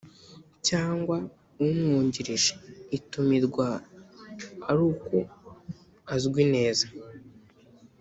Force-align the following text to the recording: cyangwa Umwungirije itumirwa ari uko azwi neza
cyangwa 0.67 1.17
Umwungirije 1.63 2.53
itumirwa 2.97 3.67
ari 4.69 4.81
uko 4.91 5.15
azwi 6.15 6.43
neza 6.55 6.85